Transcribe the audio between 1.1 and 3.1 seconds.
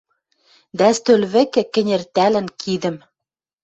вӹкӹ кӹнертӓлӹн кидӹм